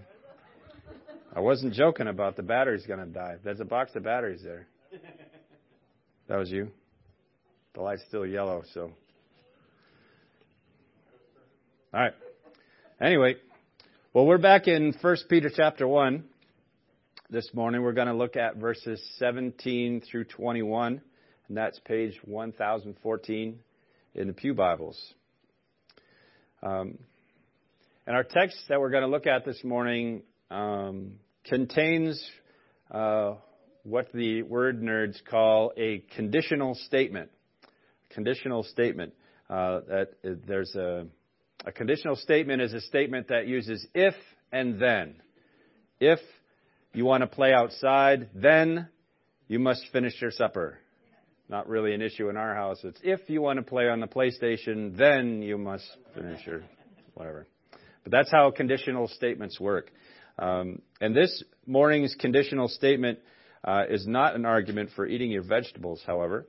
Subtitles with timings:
[1.33, 3.35] I wasn't joking about the battery's going to die.
[3.43, 4.67] There's a box of batteries there.
[6.27, 6.69] That was you?
[7.75, 8.91] The light's still yellow, so.
[11.93, 12.13] All right.
[13.01, 13.35] Anyway,
[14.13, 16.23] well, we're back in 1 Peter chapter 1
[17.31, 17.83] this morning.
[17.83, 20.99] We're going to look at verses 17 through 21,
[21.47, 23.59] and that's page 1014
[24.15, 24.99] in the Pew Bibles.
[26.63, 26.97] Um,
[28.07, 32.19] and our text that we're going to look at this morning um, contains
[32.89, 33.35] uh,
[33.83, 37.29] what the word nerds call a conditional statement.
[38.09, 39.13] Conditional statement.
[39.47, 41.05] Uh, that uh, there's a,
[41.63, 44.15] a conditional statement is a statement that uses if
[44.51, 45.21] and then.
[45.99, 46.19] If
[46.93, 48.87] you want to play outside, then
[49.47, 50.79] you must finish your supper.
[51.49, 52.79] Not really an issue in our house.
[52.83, 56.61] It's if you want to play on the PlayStation, then you must finish your
[57.15, 57.47] whatever.
[58.03, 59.91] But that's how conditional statements work.
[60.37, 63.19] Um, and this morning's conditional statement
[63.63, 66.45] uh, is not an argument for eating your vegetables, however.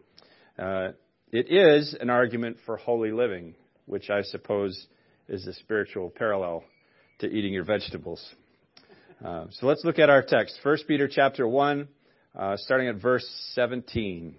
[0.58, 0.90] Uh,
[1.32, 3.54] it is an argument for holy living,
[3.86, 4.86] which I suppose
[5.28, 6.64] is a spiritual parallel
[7.20, 8.22] to eating your vegetables.
[9.24, 10.58] Uh, so let's look at our text.
[10.62, 11.88] 1 Peter chapter 1,
[12.38, 14.34] uh, starting at verse 17.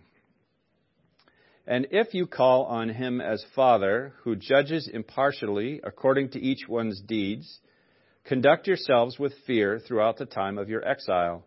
[1.67, 6.99] And if you call on him as Father, who judges impartially according to each one's
[7.02, 7.59] deeds,
[8.25, 11.45] conduct yourselves with fear throughout the time of your exile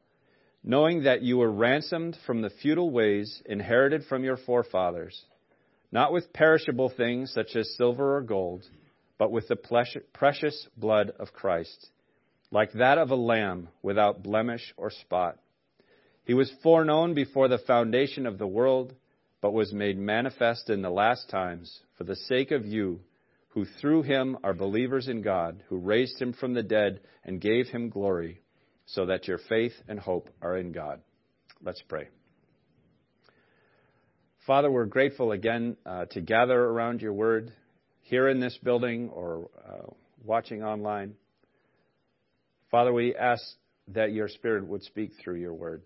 [0.65, 5.27] knowing that you were ransomed from the futile ways inherited from your forefathers,
[5.93, 8.65] not with perishable things such as silver or gold,
[9.19, 11.91] but with the precious blood of Christ,
[12.55, 15.37] like that of a lamb without blemish or spot.
[16.25, 18.95] He was foreknown before the foundation of the world,
[19.43, 23.01] but was made manifest in the last times for the sake of you,
[23.49, 27.67] who through him are believers in God, who raised him from the dead and gave
[27.67, 28.41] him glory
[28.87, 31.01] so that your faith and hope are in God.
[31.61, 32.09] Let's pray.
[34.47, 37.53] Father, we're grateful again uh, to gather around your word
[38.03, 39.91] here in this building or uh,
[40.25, 41.17] watching online.
[42.75, 43.41] Father, we ask
[43.87, 45.83] that your spirit would speak through your word.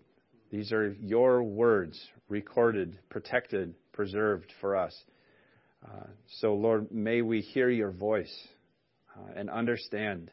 [0.49, 4.99] These are your words, recorded, protected, preserved for us.
[5.85, 6.07] Uh,
[6.39, 8.35] so, Lord, may we hear your voice
[9.15, 10.31] uh, and understand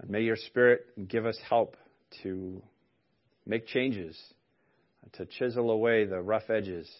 [0.00, 1.76] and may your Spirit give us help
[2.24, 2.60] to
[3.46, 4.20] make changes,
[5.12, 6.90] to chisel away the rough edges,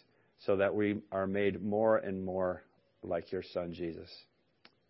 [0.47, 2.63] so that we are made more and more
[3.03, 4.09] like your Son, Jesus.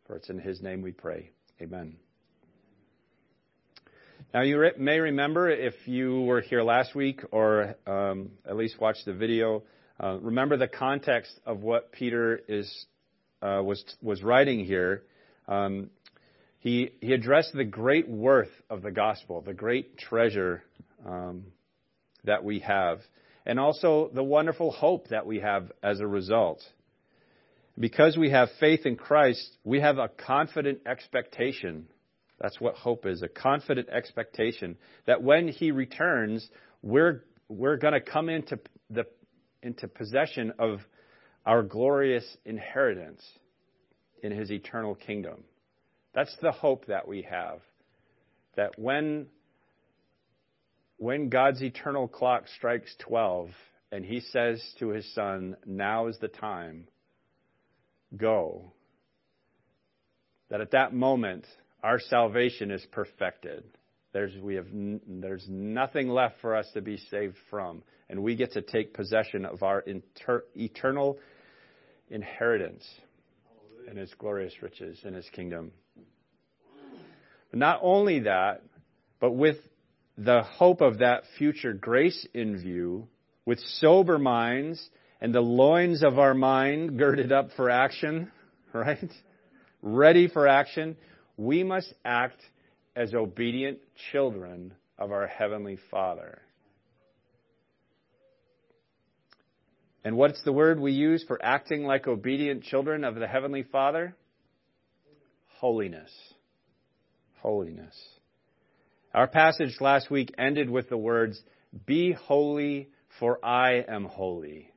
[0.07, 1.31] For it's in His name we pray.
[1.63, 1.97] Amen.
[4.33, 9.05] Now, you may remember if you were here last week or um, at least watched
[9.05, 9.65] the video,
[10.01, 12.87] uh, remember the context of what Peter is,
[13.43, 15.03] uh, was, was writing here.
[15.49, 15.91] Um,
[16.61, 20.63] he, he addressed the great worth of the gospel, the great treasure
[21.05, 21.47] um,
[22.23, 23.01] that we have,
[23.45, 26.63] and also the wonderful hope that we have as a result.
[27.77, 31.89] Because we have faith in Christ, we have a confident expectation.
[32.41, 36.49] That's what hope is a confident expectation that when He returns,
[36.83, 38.59] we're, we're going to come into,
[38.89, 39.05] the,
[39.63, 40.81] into possession of
[41.45, 43.23] our glorious inheritance
[44.23, 45.45] in His eternal kingdom.
[46.15, 47.61] That's the hope that we have.
[48.57, 49.27] That when,
[50.97, 53.51] when God's eternal clock strikes 12
[53.93, 56.89] and he says to his son, Now is the time,
[58.17, 58.73] go,
[60.49, 61.47] that at that moment
[61.83, 63.65] our salvation is perfected.
[64.13, 67.83] There's, we have, there's nothing left for us to be saved from.
[68.09, 71.19] And we get to take possession of our inter, eternal
[72.11, 72.85] inheritance
[73.89, 75.71] in His glorious riches in His kingdom.
[77.51, 78.63] But not only that,
[79.21, 79.57] but with
[80.19, 83.07] the hope of that future grace in view,
[83.47, 84.91] with sober minds
[85.21, 88.31] and the loins of our mind girded up for action,
[88.73, 89.11] right?
[89.83, 90.97] Ready for action,
[91.41, 92.43] we must act
[92.95, 93.79] as obedient
[94.13, 96.43] children of our Heavenly Father.
[100.05, 104.15] And what's the word we use for acting like obedient children of the Heavenly Father?
[105.47, 106.11] Holiness.
[107.39, 107.97] Holiness.
[109.15, 111.41] Our passage last week ended with the words,
[111.87, 114.71] Be holy, for I am holy.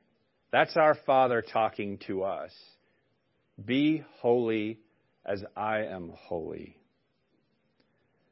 [0.50, 2.52] That's our Father talking to us.
[3.62, 4.78] Be holy,
[5.24, 6.76] as I am holy.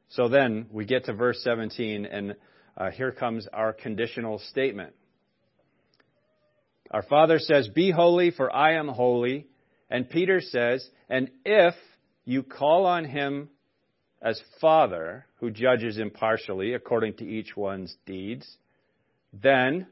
[0.09, 2.35] So then we get to verse 17, and
[2.77, 4.93] uh, here comes our conditional statement.
[6.91, 9.47] Our Father says, Be holy, for I am holy.
[9.89, 11.73] And Peter says, And if
[12.25, 13.49] you call on him
[14.21, 18.47] as Father, who judges impartially according to each one's deeds,
[19.33, 19.87] then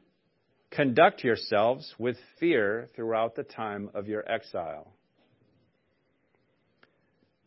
[0.70, 4.92] conduct yourselves with fear throughout the time of your exile.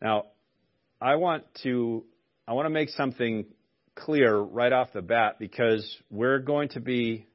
[0.02, 0.26] Now,
[1.02, 2.04] I want to
[2.48, 3.46] I want to make something
[3.96, 7.26] clear right off the bat because we're going to be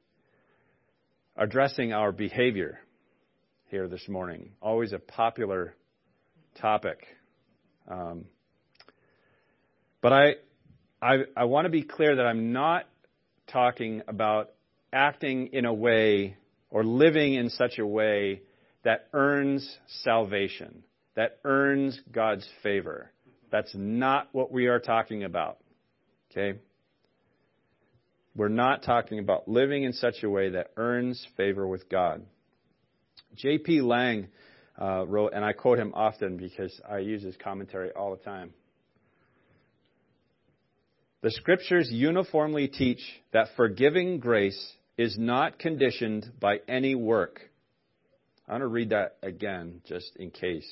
[1.35, 2.79] addressing our behavior
[3.65, 4.51] here this morning.
[4.61, 5.75] Always a popular
[6.59, 7.05] topic.
[7.87, 8.25] Um,
[10.01, 10.35] but I,
[11.01, 12.85] I, I want to be clear that I'm not
[13.47, 14.51] talking about
[14.93, 16.37] acting in a way
[16.69, 18.41] or living in such a way
[18.83, 20.83] that earns salvation,
[21.15, 23.11] that earns God's favor.
[23.51, 25.57] That's not what we are talking about.
[26.31, 26.59] Okay?
[28.35, 32.25] We're not talking about living in such a way that earns favor with God.
[33.35, 33.81] J.P.
[33.81, 34.29] Lange
[34.81, 38.53] uh, wrote, and I quote him often because I use his commentary all the time.
[41.21, 47.41] The scriptures uniformly teach that forgiving grace is not conditioned by any work.
[48.47, 50.67] I want to read that again just in case.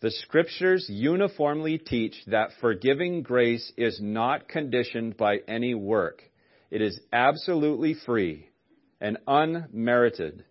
[0.00, 6.22] The scriptures uniformly teach that forgiving grace is not conditioned by any work.
[6.70, 8.48] It is absolutely free
[9.00, 10.44] and unmerited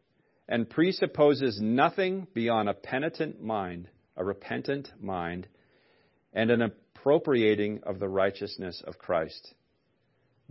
[0.50, 5.48] and presupposes nothing beyond a penitent mind, a repentant mind,
[6.34, 9.54] and an appropriating of the righteousness of Christ.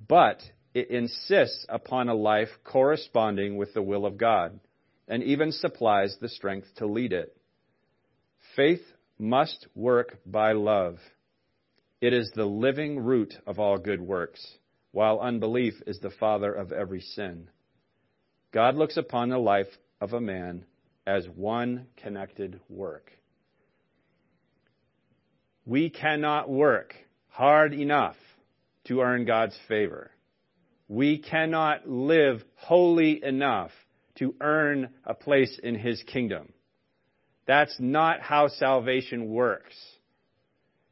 [0.09, 4.59] But it insists upon a life corresponding with the will of God
[5.07, 7.36] and even supplies the strength to lead it.
[8.57, 8.81] Faith
[9.19, 10.97] must work by love.
[12.01, 14.45] It is the living root of all good works,
[14.93, 17.51] while unbelief is the father of every sin.
[18.53, 19.69] God looks upon the life
[20.01, 20.65] of a man
[21.07, 23.13] as one connected work.
[25.67, 26.95] We cannot work
[27.29, 28.17] hard enough
[28.85, 30.11] to earn God's favor.
[30.89, 33.73] We cannot live holy enough
[34.15, 36.55] to earn a place in His kingdom.
[37.47, 39.75] That's not how salvation works.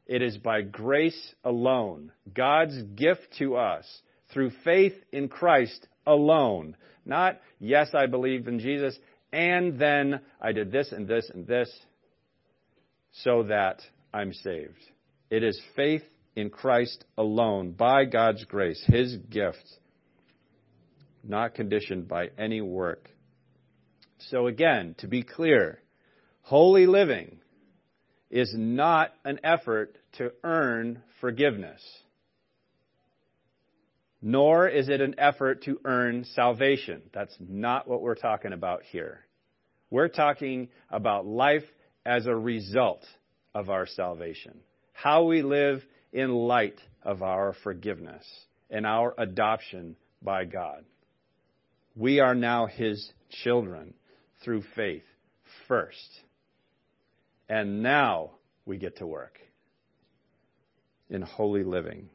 [0.07, 3.85] It is by grace alone, God's gift to us
[4.31, 6.77] through faith in Christ alone.
[7.05, 8.97] Not, yes, I believe in Jesus,
[9.33, 11.71] and then I did this and this and this
[13.23, 13.81] so that
[14.13, 14.79] I'm saved.
[15.29, 16.03] It is faith
[16.35, 19.63] in Christ alone, by God's grace, His gift,
[21.23, 23.09] not conditioned by any work.
[24.29, 25.79] So again, to be clear,
[26.45, 27.39] Holy living
[28.29, 31.81] is not an effort to earn forgiveness,
[34.21, 37.01] nor is it an effort to earn salvation.
[37.15, 39.25] That's not what we're talking about here.
[39.89, 41.63] We're talking about life
[42.05, 43.03] as a result
[43.55, 44.59] of our salvation,
[44.93, 45.81] how we live
[46.13, 48.23] in light of our forgiveness
[48.69, 50.85] and our adoption by God.
[51.95, 53.95] We are now His children
[54.43, 55.05] through faith
[55.67, 56.21] first.
[57.47, 58.31] And now
[58.65, 59.39] we get to work
[61.09, 62.09] in holy living.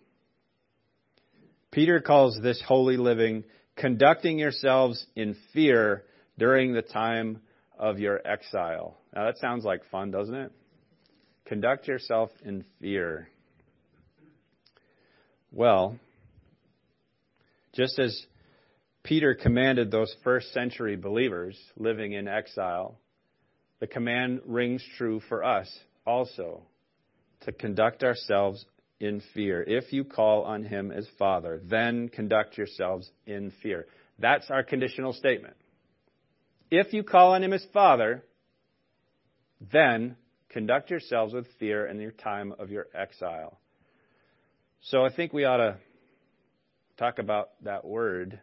[1.70, 3.44] Peter calls this holy living
[3.76, 6.04] conducting yourselves in fear
[6.38, 7.40] during the time
[7.78, 8.98] of your exile.
[9.14, 10.52] Now that sounds like fun, doesn't it?
[11.46, 13.28] Conduct yourself in fear.
[15.52, 15.98] Well,
[17.72, 18.26] just as
[19.02, 22.98] Peter commanded those first century believers living in exile
[23.80, 25.68] the command rings true for us
[26.06, 26.62] also
[27.40, 28.64] to conduct ourselves
[29.00, 29.62] in fear.
[29.62, 33.86] If you call on him as Father, then conduct yourselves in fear.
[34.18, 35.56] That's our conditional statement.
[36.70, 38.22] If you call on him as Father,
[39.72, 40.16] then
[40.50, 43.58] conduct yourselves with fear in your time of your exile.
[44.82, 45.76] So I think we ought to
[46.98, 48.40] talk about that word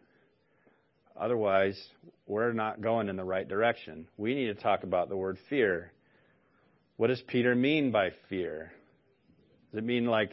[1.18, 1.78] Otherwise,
[2.26, 4.06] we're not going in the right direction.
[4.16, 5.92] We need to talk about the word fear.
[6.96, 8.72] What does Peter mean by fear?
[9.70, 10.30] Does it mean like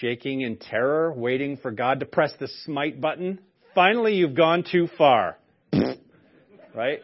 [0.00, 3.40] shaking in terror, waiting for God to press the smite button?
[3.74, 5.38] Finally, you've gone too far.
[6.74, 7.00] right?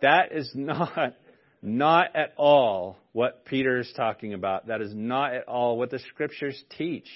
[0.00, 1.14] That is not
[1.62, 4.66] not at all what Peter is talking about.
[4.66, 7.08] That is not at all what the scriptures teach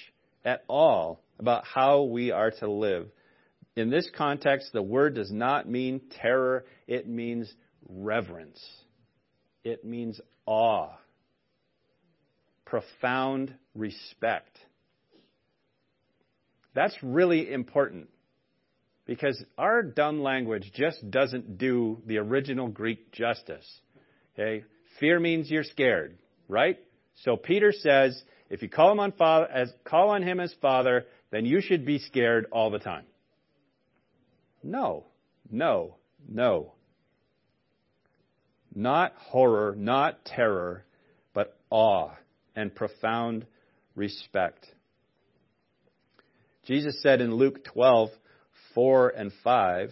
[0.45, 3.07] at all about how we are to live.
[3.77, 7.53] In this context, the word does not mean terror, it means
[7.87, 8.59] reverence.
[9.63, 10.93] It means awe,
[12.65, 14.57] profound respect.
[16.73, 18.09] That's really important
[19.05, 23.67] because our dumb language just doesn't do the original Greek justice.
[24.33, 24.65] Okay?
[24.99, 26.17] Fear means you're scared,
[26.47, 26.79] right?
[27.25, 28.19] So Peter says,
[28.49, 31.85] if you call him on father, as call on him as father, then you should
[31.85, 33.05] be scared all the time.
[34.63, 35.05] No,
[35.49, 35.95] no,
[36.27, 36.73] no.
[38.73, 40.85] Not horror, not terror,
[41.33, 42.11] but awe
[42.55, 43.45] and profound
[43.95, 44.65] respect.
[46.65, 48.09] Jesus said in Luke 12,
[48.75, 49.89] 4 and 5,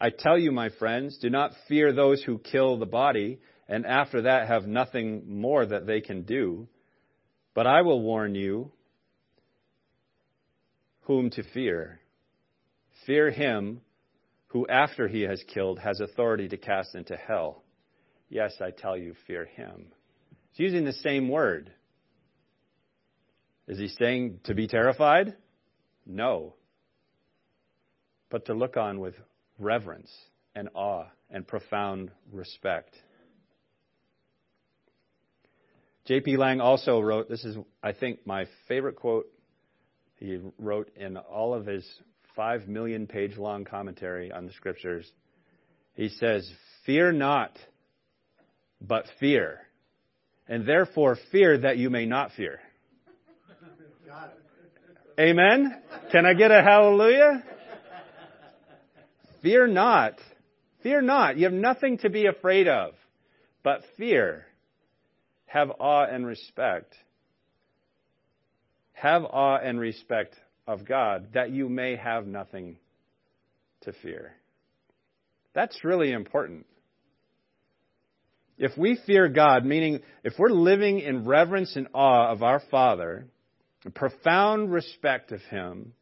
[0.00, 3.38] I tell you, my friends, do not fear those who kill the body,
[3.68, 6.68] and after that have nothing more that they can do.
[7.54, 8.70] But I will warn you
[11.02, 12.00] whom to fear.
[13.06, 13.80] Fear him
[14.48, 17.62] who, after he has killed, has authority to cast into hell.
[18.28, 19.86] Yes, I tell you, fear him.
[20.52, 21.72] He's using the same word.
[23.66, 25.36] Is he saying to be terrified?
[26.06, 26.54] No.
[28.30, 29.14] But to look on with
[29.58, 30.10] reverence
[30.54, 32.94] and awe and profound respect.
[36.06, 36.38] J.P.
[36.38, 39.26] Lange also wrote, this is, I think, my favorite quote
[40.16, 41.86] he wrote in all of his
[42.38, 45.10] five million page long commentary on the scriptures.
[45.94, 46.48] He says,
[46.86, 47.58] Fear not,
[48.80, 49.58] but fear.
[50.46, 52.60] And therefore fear that you may not fear.
[55.18, 55.82] Amen?
[56.12, 57.42] Can I get a hallelujah?
[59.42, 60.14] Fear not.
[60.84, 61.38] Fear not.
[61.38, 62.94] You have nothing to be afraid of,
[63.64, 64.46] but fear
[65.46, 66.94] have awe and respect.
[68.92, 70.36] Have awe and respect
[70.68, 72.76] of God that you may have nothing
[73.80, 74.34] to fear.
[75.54, 76.66] That's really important.
[78.58, 83.26] If we fear God, meaning if we're living in reverence and awe of our Father,
[83.94, 85.94] profound respect of Him,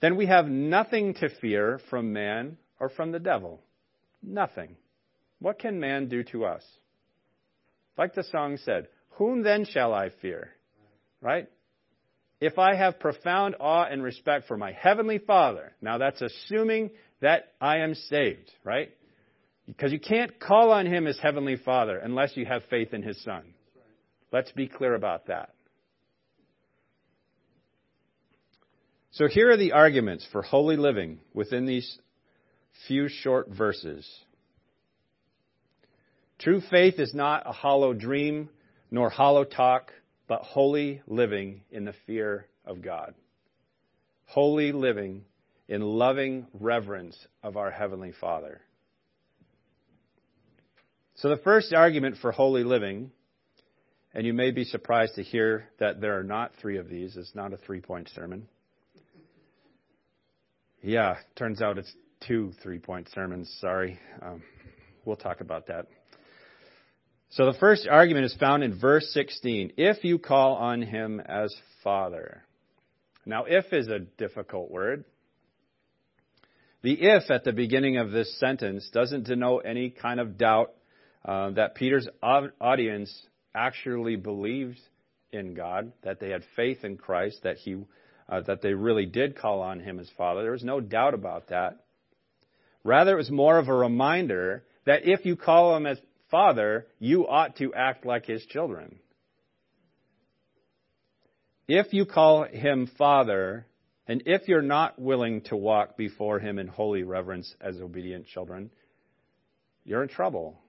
[0.00, 3.62] then we have nothing to fear from man or from the devil.
[4.22, 4.76] Nothing.
[5.38, 6.62] What can man do to us?
[7.96, 10.50] Like the song said, Whom then shall I fear?
[11.22, 11.48] Right?
[12.46, 17.54] If I have profound awe and respect for my Heavenly Father, now that's assuming that
[17.60, 18.90] I am saved, right?
[19.66, 23.20] Because you can't call on Him as Heavenly Father unless you have faith in His
[23.24, 23.42] Son.
[24.30, 25.54] Let's be clear about that.
[29.10, 31.98] So here are the arguments for holy living within these
[32.86, 34.08] few short verses.
[36.38, 38.50] True faith is not a hollow dream
[38.92, 39.90] nor hollow talk,
[40.28, 43.14] but holy living in the fear of God.
[44.26, 45.24] Holy living
[45.68, 48.60] in loving reverence of our Heavenly Father.
[51.16, 53.10] So, the first argument for holy living,
[54.12, 57.34] and you may be surprised to hear that there are not three of these, it's
[57.34, 58.48] not a three point sermon.
[60.82, 61.92] Yeah, turns out it's
[62.26, 63.98] two three point sermons, sorry.
[64.20, 64.42] Um,
[65.04, 65.86] we'll talk about that.
[67.30, 69.72] So the first argument is found in verse 16.
[69.76, 72.42] If you call on him as Father.
[73.24, 75.04] Now, if is a difficult word.
[76.82, 80.72] The if at the beginning of this sentence doesn't denote any kind of doubt
[81.24, 84.78] uh, that Peter's audience actually believed
[85.32, 87.76] in God, that they had faith in Christ, that he,
[88.28, 90.42] uh, that they really did call on him as Father.
[90.42, 91.84] There was no doubt about that.
[92.84, 95.98] Rather, it was more of a reminder that if you call him as
[96.36, 98.98] father, you ought to act like his children.
[101.66, 103.66] If you call him father,
[104.06, 108.70] and if you're not willing to walk before him in holy reverence as obedient children,
[109.82, 110.60] you're in trouble.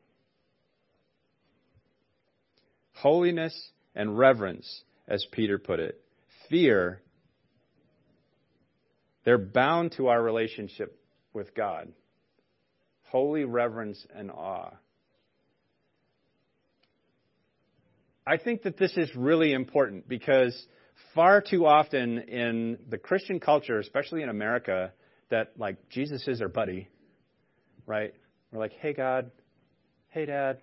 [2.94, 3.54] Holiness
[3.94, 6.00] and reverence, as Peter put it,
[6.50, 7.02] fear,
[9.26, 10.98] they're bound to our relationship
[11.34, 11.92] with God.
[13.10, 14.72] Holy reverence and awe.
[18.28, 20.54] I think that this is really important because
[21.16, 24.92] far too often in the Christian culture, especially in America,
[25.30, 26.90] that like Jesus is our buddy,
[27.86, 28.14] right?
[28.52, 29.32] We're like, hey God,
[30.10, 30.58] hey Dad.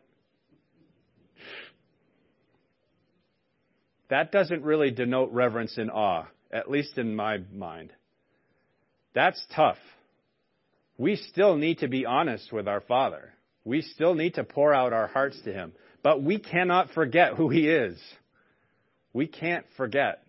[4.11, 7.93] That doesn't really denote reverence and awe, at least in my mind.
[9.15, 9.79] That's tough.
[10.99, 13.33] we still need to be honest with our Father.
[13.65, 15.73] We still need to pour out our hearts to Him.
[16.05, 17.99] But we cannot forget who He is.
[19.15, 20.23] We can't forget.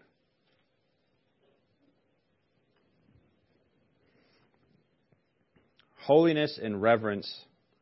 [5.98, 7.30] Holiness and reverence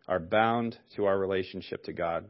[0.07, 2.25] are bound to our relationship to God.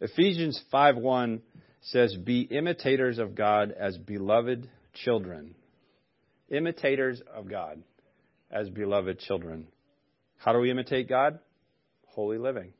[0.00, 1.42] Ephesians 5:1
[1.80, 5.56] says, "Be imitators of God as beloved children."
[6.50, 7.82] Imitators of God
[8.50, 9.66] as beloved children.
[10.36, 11.40] How do we imitate God?
[12.06, 12.72] Holy living.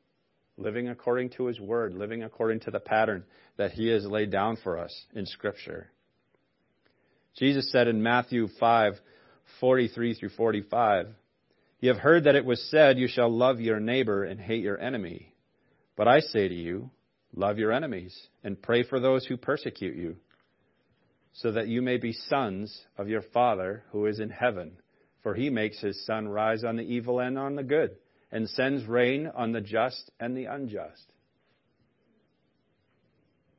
[0.61, 3.23] Living according to His Word, living according to the pattern
[3.57, 5.89] that He has laid down for us in Scripture.
[7.35, 8.93] Jesus said in Matthew 5
[9.59, 11.07] 43 through 45,
[11.79, 14.79] You have heard that it was said, You shall love your neighbor and hate your
[14.79, 15.33] enemy.
[15.97, 16.91] But I say to you,
[17.33, 20.17] Love your enemies and pray for those who persecute you,
[21.33, 24.73] so that you may be sons of your Father who is in heaven.
[25.23, 27.95] For he makes his sun rise on the evil and on the good,
[28.31, 31.11] and sends rain on the just and the unjust.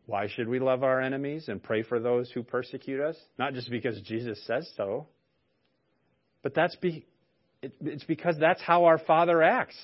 [0.06, 3.16] Why should we love our enemies and pray for those who persecute us?
[3.38, 5.06] Not just because Jesus says so,
[6.42, 7.06] but that's be,
[7.62, 9.76] it, it's because that's how our Father acts.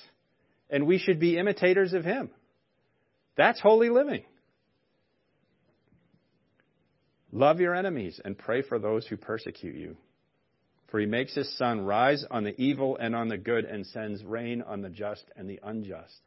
[0.69, 2.29] And we should be imitators of Him.
[3.37, 4.23] That's holy living.
[7.31, 9.95] Love your enemies and pray for those who persecute you.
[10.91, 14.23] For he makes his sun rise on the evil and on the good and sends
[14.23, 16.19] rain on the just and the unjust.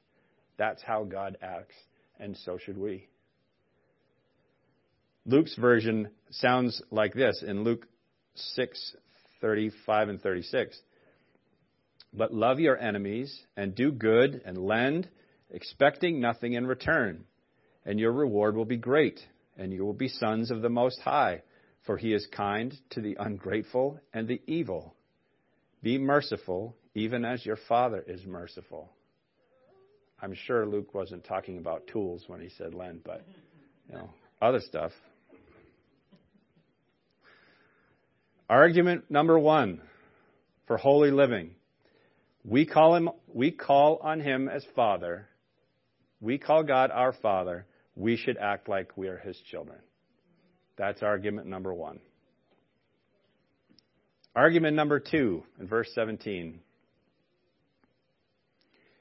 [0.57, 1.75] That's how God acts,
[2.21, 3.09] and so should we.
[5.26, 7.87] Luke's version sounds like this in Luke
[8.35, 8.97] 6
[9.40, 10.81] 35 and 36.
[12.14, 15.09] But love your enemies and do good and lend,
[15.50, 17.25] expecting nothing in return,
[17.85, 19.21] and your reward will be great,
[19.57, 21.42] and you will be sons of the Most High
[21.84, 24.94] for he is kind to the ungrateful and the evil.
[25.82, 28.90] Be merciful, even as your Father is merciful.
[30.20, 33.26] I'm sure Luke wasn't talking about tools when he said lend, but
[33.88, 34.92] you know, other stuff.
[38.48, 39.80] Argument number one
[40.66, 41.57] for holy living.
[42.44, 45.26] We call him we call on him as Father.
[46.20, 47.66] We call God our Father.
[47.96, 49.78] We should act like we are his children.
[50.83, 52.01] That's argument number one.
[54.35, 56.59] Argument number two in verse 17.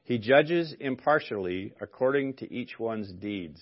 [0.04, 3.60] He judges impartially according to each one's deeds.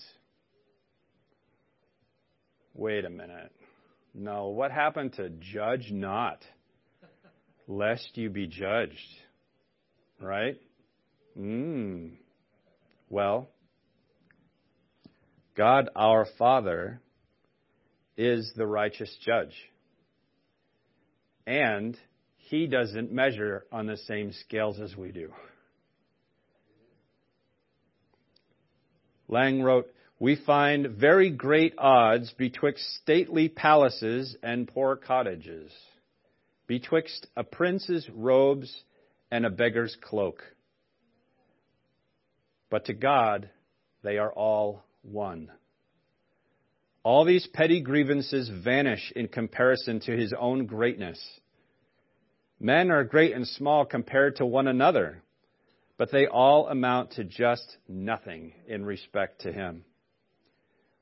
[2.74, 3.52] Wait a minute.
[4.12, 6.44] No, what happened to judge not,
[7.66, 8.98] lest you be judged?
[10.20, 10.60] Right?
[11.34, 12.08] Hmm.
[13.08, 13.48] Well,
[15.56, 17.00] God our Father
[18.20, 19.54] is the righteous judge.
[21.46, 21.96] And
[22.36, 25.32] he doesn't measure on the same scales as we do.
[29.26, 29.86] Lange wrote,
[30.18, 35.72] We find very great odds betwixt stately palaces and poor cottages,
[36.66, 38.70] betwixt a prince's robes
[39.30, 40.42] and a beggar's cloak.
[42.68, 43.48] But to God,
[44.02, 45.50] they are all one.
[47.02, 51.18] All these petty grievances vanish in comparison to his own greatness.
[52.58, 55.22] Men are great and small compared to one another,
[55.96, 59.84] but they all amount to just nothing in respect to him.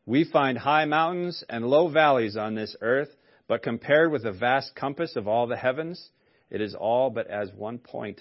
[0.07, 3.11] We find high mountains and low valleys on this earth,
[3.49, 6.11] but compared with the vast compass of all the heavens,
[6.49, 8.21] it is all but as one point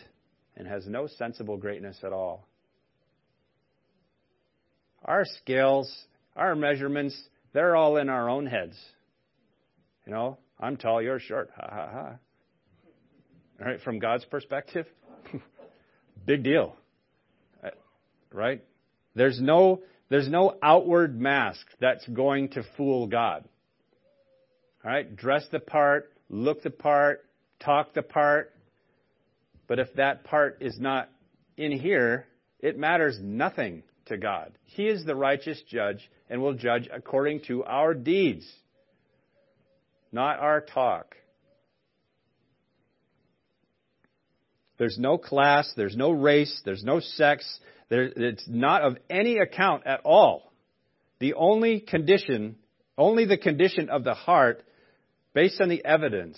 [0.55, 2.47] and has no sensible greatness at all.
[5.05, 5.95] Our scales,
[6.35, 7.15] our measurements,
[7.57, 8.77] they're all in our own heads.
[10.05, 11.49] You know, I'm tall, you're short.
[11.55, 12.11] Ha ha ha.
[13.59, 14.85] All right, from God's perspective,
[16.27, 16.75] big deal.
[17.63, 17.69] Uh,
[18.31, 18.63] right?
[19.15, 23.43] There's no there's no outward mask that's going to fool God.
[24.85, 27.25] All right, dress the part, look the part,
[27.59, 28.53] talk the part.
[29.67, 31.09] But if that part is not
[31.57, 32.27] in here,
[32.59, 34.57] it matters nothing to God.
[34.65, 38.45] He is the righteous judge and will judge according to our deeds,
[40.11, 41.15] not our talk.
[44.77, 49.87] There's no class, there's no race, there's no sex, there, it's not of any account
[49.87, 50.51] at all.
[51.19, 52.57] The only condition,
[52.97, 54.63] only the condition of the heart,
[55.33, 56.37] based on the evidence,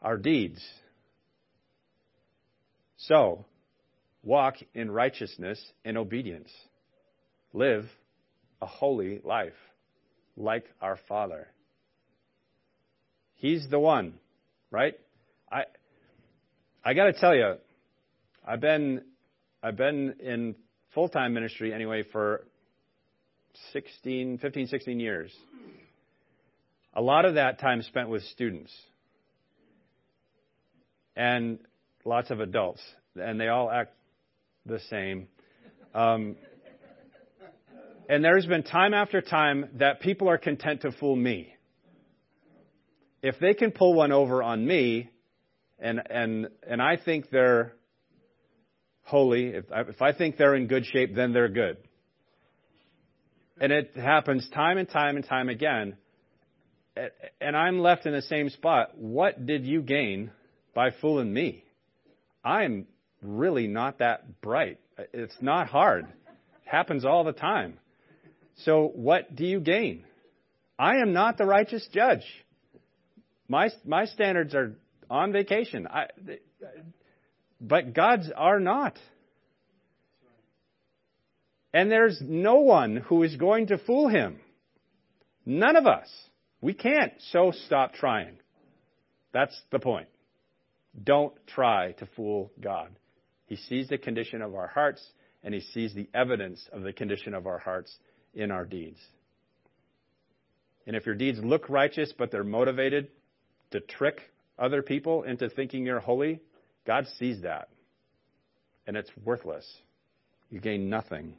[0.00, 0.62] our deeds.
[2.98, 3.46] So,
[4.22, 6.50] walk in righteousness and obedience.
[7.52, 7.84] Live
[8.60, 9.52] a holy life
[10.36, 11.48] like our Father.
[13.34, 14.14] He's the one,
[14.70, 14.94] right?
[15.50, 15.64] I
[16.84, 17.54] I got to tell you,
[18.46, 19.02] I've been
[19.62, 20.54] I've been in
[20.94, 22.44] full time ministry anyway for
[23.72, 25.32] 16, 15, 16 years.
[26.94, 28.72] A lot of that time spent with students
[31.16, 31.58] and
[32.04, 32.82] lots of adults,
[33.16, 33.92] and they all act
[34.66, 35.28] the same.
[35.94, 36.36] Um,
[38.08, 41.54] and there's been time after time that people are content to fool me.
[43.22, 45.10] If they can pull one over on me,
[45.78, 47.74] and and and I think they're
[49.04, 51.76] holy, if I, if I think they're in good shape, then they're good.
[53.60, 55.96] And it happens time and time and time again.
[57.40, 58.98] And I'm left in the same spot.
[58.98, 60.30] What did you gain
[60.74, 61.64] by fooling me?
[62.44, 62.86] I'm
[63.22, 64.78] really not that bright.
[65.12, 66.04] It's not hard.
[66.04, 67.78] It happens all the time.
[68.56, 70.04] So what do you gain?
[70.78, 72.24] I am not the righteous judge.
[73.48, 74.74] My my standards are
[75.08, 75.86] on vacation.
[75.86, 76.06] I,
[77.60, 78.98] but God's are not.
[81.74, 84.40] And there's no one who is going to fool him.
[85.46, 86.08] None of us.
[86.60, 88.38] We can't, so stop trying.
[89.32, 90.08] That's the point.
[91.02, 92.90] Don't try to fool God.
[93.52, 95.06] He sees the condition of our hearts,
[95.44, 97.94] and He sees the evidence of the condition of our hearts
[98.32, 98.96] in our deeds.
[100.86, 103.08] And if your deeds look righteous, but they're motivated
[103.72, 104.22] to trick
[104.58, 106.40] other people into thinking you're holy,
[106.86, 107.68] God sees that.
[108.86, 109.70] And it's worthless.
[110.48, 111.34] You gain nothing.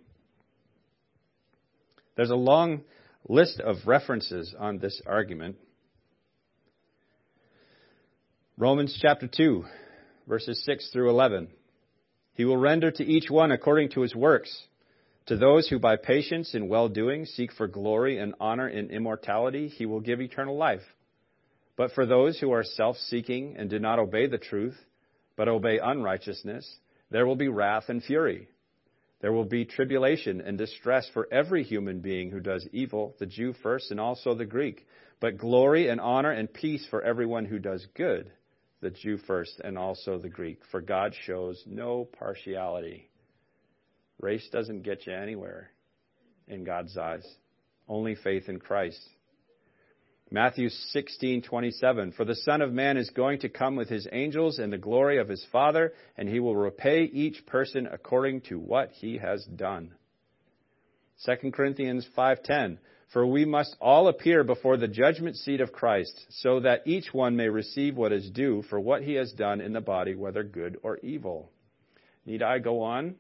[2.16, 2.82] There's a long
[3.28, 5.56] list of references on this argument.
[8.56, 9.66] Romans chapter 2,
[10.28, 11.48] verses 6 through 11.
[12.34, 14.68] He will render to each one according to his works.
[15.28, 19.68] To those who by patience and well doing seek for glory and honor and immortality,
[19.70, 20.84] he will give eternal life.
[21.76, 24.78] But for those who are self seeking and do not obey the truth,
[25.36, 28.48] but obey unrighteousness, there will be wrath and fury.
[29.22, 33.54] There will be tribulation and distress for every human being who does evil, the Jew
[33.64, 34.86] first and also the Greek,
[35.22, 38.30] but glory and honor and peace for everyone who does good,
[38.84, 43.10] the Jew first and also the Greek, for God shows no partiality.
[44.20, 45.72] Race doesn't get you anywhere
[46.48, 47.26] in God's eyes,
[47.88, 49.02] only faith in Christ.
[50.30, 54.70] Matthew 16:27 For the Son of man is going to come with his angels in
[54.70, 59.18] the glory of his Father and he will repay each person according to what he
[59.18, 59.94] has done.
[61.26, 62.80] 2 Corinthians 5:10
[63.14, 67.36] For we must all appear before the judgment seat of Christ so that each one
[67.36, 70.78] may receive what is due for what he has done in the body whether good
[70.84, 71.52] or evil.
[72.26, 73.16] Need I go on?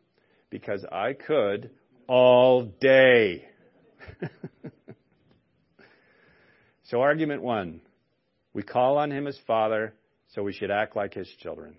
[0.49, 1.69] Because I could
[2.07, 3.47] all day.
[6.93, 7.81] So, argument one
[8.53, 9.95] we call on him as Father,
[10.35, 11.75] so we should act like his children.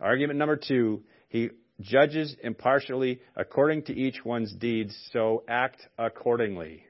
[0.00, 6.84] Argument number two he judges impartially according to each one's deeds, so act accordingly.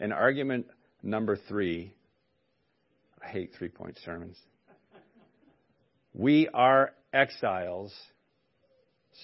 [0.00, 0.66] And argument
[1.02, 1.92] number three
[3.22, 4.38] I hate three point sermons.
[6.14, 7.92] We are exiles,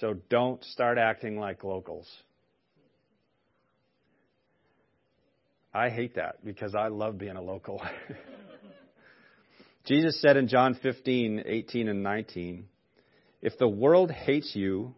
[0.00, 2.08] so don't start acting like locals.
[5.72, 7.82] I hate that because I love being a local.
[9.86, 12.66] Jesus said in John 15, 18, and 19,
[13.44, 14.94] If the world hates you,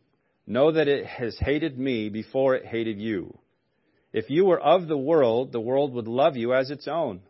[0.46, 3.36] know that it has hated me before it hated you.
[4.12, 7.22] If you were of the world, the world would love you as its own.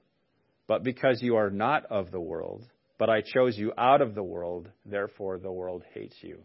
[0.68, 2.66] But because you are not of the world,
[2.98, 6.40] but I chose you out of the world, therefore the world hates you.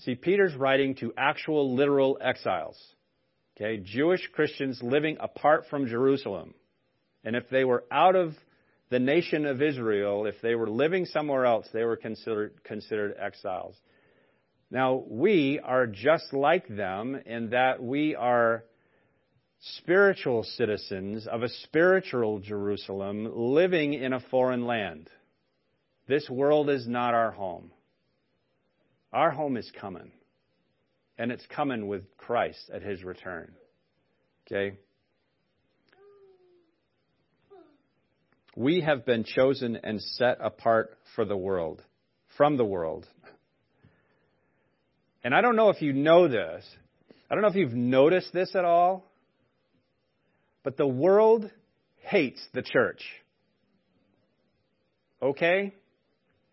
[0.00, 2.78] See, Peter's writing to actual literal exiles.
[3.56, 6.52] Okay, Jewish Christians living apart from Jerusalem.
[7.24, 8.34] And if they were out of
[8.90, 13.76] the nation of Israel, if they were living somewhere else, they were considered, considered exiles.
[14.70, 18.64] Now, we are just like them in that we are
[19.60, 25.10] spiritual citizens of a spiritual Jerusalem living in a foreign land.
[26.06, 27.72] This world is not our home.
[29.12, 30.12] Our home is coming
[31.18, 33.52] and it's coming with Christ at his return.
[34.46, 34.78] Okay?
[38.58, 41.80] We have been chosen and set apart for the world,
[42.36, 43.06] from the world.
[45.22, 46.64] And I don't know if you know this.
[47.30, 49.04] I don't know if you've noticed this at all.
[50.64, 51.48] But the world
[52.02, 53.00] hates the church.
[55.22, 55.72] Okay?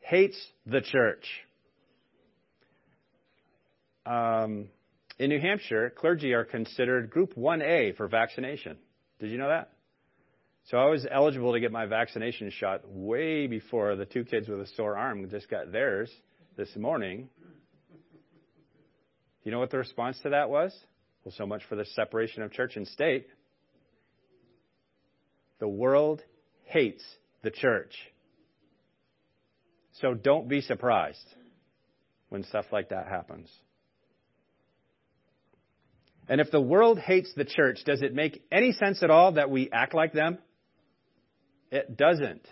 [0.02, 0.38] Hates
[0.68, 1.26] the church.
[4.06, 4.68] Um,
[5.18, 8.78] in New Hampshire, clergy are considered Group 1A for vaccination.
[9.20, 9.72] Did you know that?
[10.72, 14.60] So I was eligible to get my vaccination shot way before the two kids with
[14.62, 16.12] a sore arm just got theirs
[16.58, 17.30] this morning.
[19.44, 20.76] You know what the response to that was?
[21.24, 23.28] Well, so much for the separation of church and state.
[25.60, 26.24] The world
[26.64, 27.04] hates
[27.44, 27.94] the church.
[30.02, 31.28] So don't be surprised
[32.30, 33.52] when stuff like that happens.
[36.28, 39.52] And if the world hates the church, does it make any sense at all that
[39.52, 40.40] we act like them?
[41.72, 42.48] It doesn't.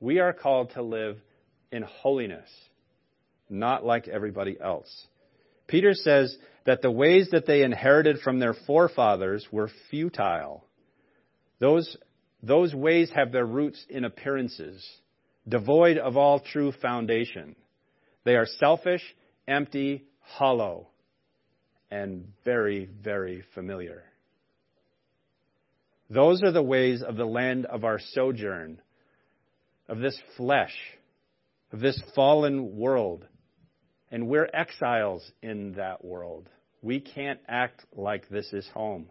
[0.00, 1.18] We are called to live
[1.70, 2.48] in holiness,
[3.48, 5.06] not like everybody else.
[5.66, 10.64] Peter says that the ways that they inherited from their forefathers were futile.
[11.58, 11.96] Those,
[12.42, 14.86] those ways have their roots in appearances,
[15.48, 17.56] devoid of all true foundation.
[18.24, 19.02] They are selfish,
[19.46, 20.88] empty, hollow,
[21.90, 24.02] and very, very familiar.
[26.14, 28.80] Those are the ways of the land of our sojourn,
[29.88, 30.74] of this flesh,
[31.72, 33.26] of this fallen world.
[34.12, 36.48] And we're exiles in that world.
[36.82, 39.06] We can't act like this is home.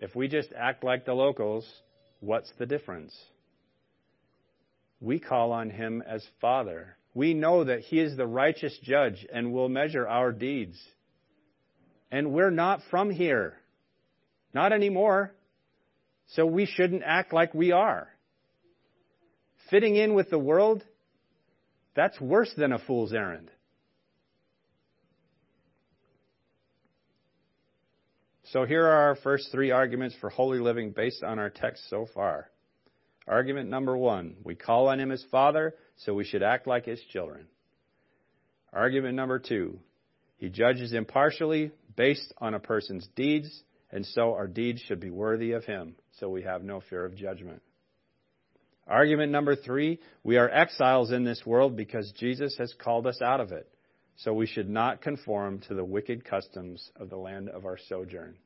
[0.00, 1.64] If we just act like the locals,
[2.18, 3.16] what's the difference?
[5.00, 6.96] We call on Him as Father.
[7.14, 10.80] We know that He is the righteous judge and will measure our deeds.
[12.10, 13.61] And we're not from here.
[14.54, 15.32] Not anymore.
[16.28, 18.08] So we shouldn't act like we are.
[19.70, 20.84] Fitting in with the world,
[21.94, 23.50] that's worse than a fool's errand.
[28.52, 32.06] So here are our first three arguments for holy living based on our text so
[32.12, 32.50] far.
[33.26, 37.00] Argument number one we call on him as Father, so we should act like his
[37.12, 37.46] children.
[38.72, 39.78] Argument number two
[40.36, 43.62] he judges impartially based on a person's deeds,
[43.92, 47.14] and so our deeds should be worthy of him, so we have no fear of
[47.14, 47.62] judgment.
[48.86, 53.40] Argument number three we are exiles in this world because Jesus has called us out
[53.40, 53.68] of it.
[54.16, 58.36] So we should not conform to the wicked customs of the land of our sojourn.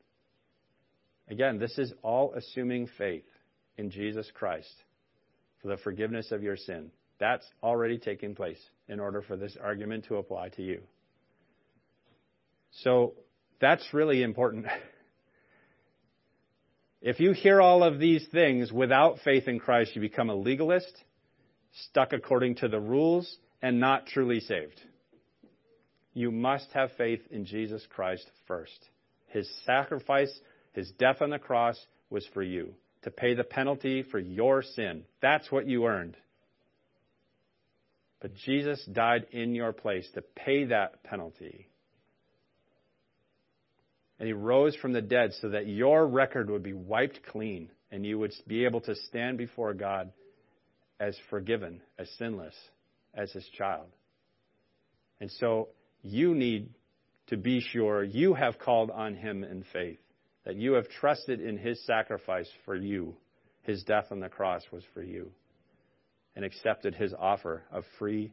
[1.29, 3.25] Again, this is all assuming faith
[3.77, 4.73] in Jesus Christ
[5.61, 6.91] for the forgiveness of your sin.
[7.19, 10.81] That's already taken place in order for this argument to apply to you.
[12.83, 13.15] So
[13.59, 14.67] that's really important.
[17.07, 20.91] If you hear all of these things without faith in Christ, you become a legalist,
[21.85, 24.81] stuck according to the rules, and not truly saved.
[26.13, 28.77] You must have faith in Jesus Christ first.
[29.27, 30.37] His sacrifice,
[30.73, 35.05] his death on the cross, was for you, to pay the penalty for your sin.
[35.21, 36.17] That's what you earned.
[38.19, 41.69] But Jesus died in your place to pay that penalty
[44.19, 48.05] and he rose from the dead so that your record would be wiped clean and
[48.05, 50.11] you would be able to stand before God
[50.99, 52.55] as forgiven, as sinless,
[53.13, 53.87] as his child.
[55.19, 55.69] And so
[56.03, 56.69] you need
[57.27, 59.99] to be sure you have called on him in faith,
[60.45, 63.15] that you have trusted in his sacrifice for you.
[63.63, 65.31] His death on the cross was for you,
[66.35, 68.31] and accepted his offer of free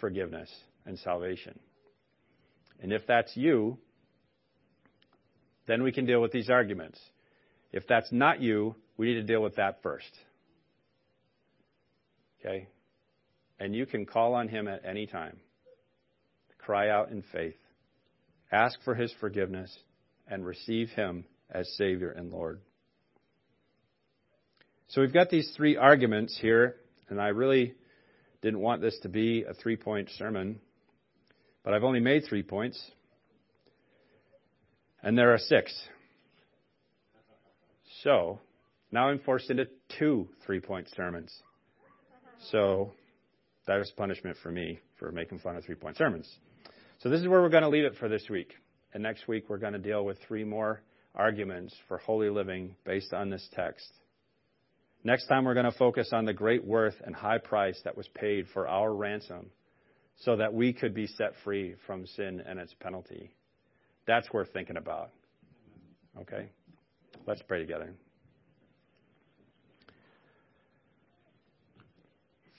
[0.00, 0.50] forgiveness
[0.84, 1.58] and salvation.
[2.82, 3.78] And if that's you,
[5.66, 6.98] then we can deal with these arguments.
[7.72, 10.10] If that's not you, we need to deal with that first.
[12.40, 12.68] Okay?
[13.58, 15.38] And you can call on him at any time.
[16.58, 17.56] Cry out in faith.
[18.50, 19.76] Ask for his forgiveness
[20.28, 22.60] and receive him as Savior and Lord.
[24.88, 26.76] So we've got these three arguments here,
[27.08, 27.74] and I really
[28.42, 30.60] didn't want this to be a three point sermon,
[31.64, 32.80] but I've only made three points.
[35.06, 35.72] And there are six.
[38.02, 38.40] So,
[38.90, 39.68] now I'm forced into
[40.00, 41.32] two three point sermons.
[42.50, 42.90] So,
[43.68, 46.28] that was punishment for me for making fun of three point sermons.
[46.98, 48.52] So, this is where we're going to leave it for this week.
[48.94, 50.82] And next week, we're going to deal with three more
[51.14, 53.88] arguments for holy living based on this text.
[55.04, 58.08] Next time, we're going to focus on the great worth and high price that was
[58.08, 59.50] paid for our ransom
[60.22, 63.35] so that we could be set free from sin and its penalty.
[64.06, 65.10] That's worth thinking about.
[66.20, 66.48] Okay?
[67.26, 67.92] Let's pray together.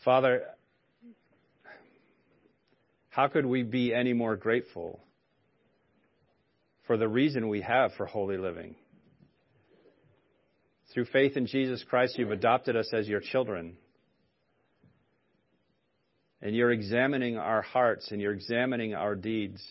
[0.04, 0.44] Father,
[3.10, 5.00] how could we be any more grateful
[6.86, 8.76] for the reason we have for holy living?
[10.94, 13.76] Through faith in Jesus Christ, you've adopted us as your children.
[16.42, 19.62] And you're examining our hearts and you're examining our deeds.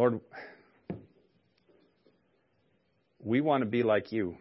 [0.00, 0.20] Lord,
[3.22, 4.38] we want to be like you.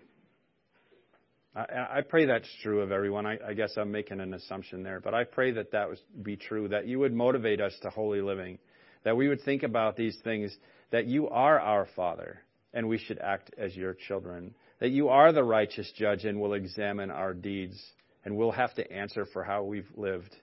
[1.54, 3.26] I, I pray that's true of everyone.
[3.26, 6.38] I, I guess I'm making an assumption there, but I pray that that would be
[6.38, 8.58] true, that you would motivate us to holy living,
[9.04, 10.56] that we would think about these things,
[10.92, 12.40] that you are our Father,
[12.74, 16.54] and we should act as your children, that you are the righteous judge and will
[16.54, 17.78] examine our deeds,
[18.24, 20.34] and we'll have to answer for how we've lived.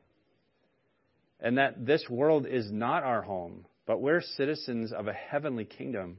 [1.40, 6.18] And that this world is not our home, but we're citizens of a heavenly kingdom.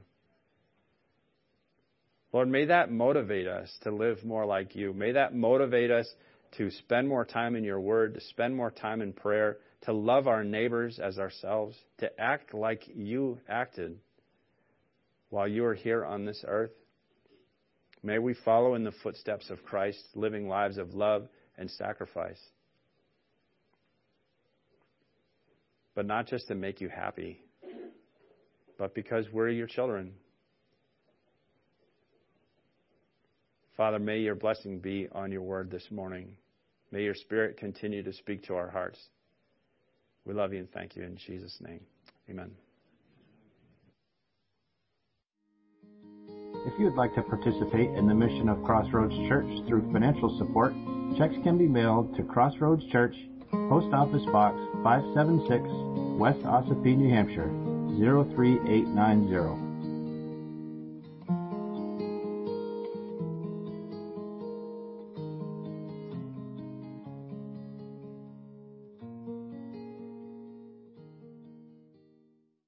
[2.32, 4.92] Lord, may that motivate us to live more like you.
[4.92, 6.08] May that motivate us
[6.56, 10.26] to spend more time in your word, to spend more time in prayer, to love
[10.26, 13.98] our neighbors as ourselves, to act like you acted
[15.30, 16.72] while you were here on this earth.
[18.02, 22.40] May we follow in the footsteps of Christ, living lives of love and sacrifice.
[25.94, 27.40] But not just to make you happy,
[28.78, 30.12] but because we're your children.
[33.76, 36.30] Father, may your blessing be on your word this morning.
[36.90, 38.98] May your spirit continue to speak to our hearts.
[40.24, 41.80] We love you and thank you in Jesus' name.
[42.30, 42.50] Amen.
[46.66, 50.72] If you would like to participate in the mission of CrossRoads Church through financial support,
[51.16, 53.14] checks can be mailed to CrossRoads Church,
[53.50, 59.67] Post Office Box 576, West Ossipee, New Hampshire 03890.